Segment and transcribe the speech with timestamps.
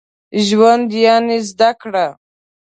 [0.45, 2.07] ژوند يعني زده کړه.